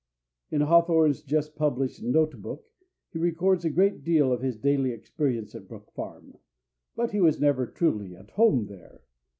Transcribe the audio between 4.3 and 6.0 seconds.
of his daily experience at Brook